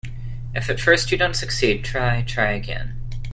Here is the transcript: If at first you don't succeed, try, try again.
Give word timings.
If 0.55 0.67
at 0.67 0.79
first 0.79 1.11
you 1.11 1.17
don't 1.19 1.35
succeed, 1.35 1.85
try, 1.85 2.23
try 2.23 2.53
again. 2.53 2.95